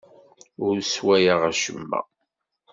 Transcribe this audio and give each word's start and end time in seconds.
Ur 0.65 0.75
sswayeɣ 0.81 1.41
acemma. 1.51 2.01